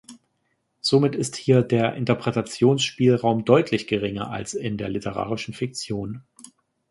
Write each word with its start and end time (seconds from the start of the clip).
Somit 0.79 1.13
ist 1.13 1.35
hier 1.35 1.61
der 1.61 1.93
Interpretationsspielraum 1.93 3.45
deutlich 3.45 3.85
geringer 3.85 4.31
als 4.31 4.55
in 4.55 4.77
der 4.79 4.89
literarischen 4.89 5.53
Fiktion. 5.53 6.23